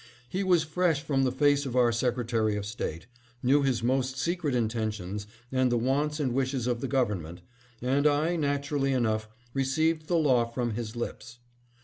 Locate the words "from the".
1.03-1.31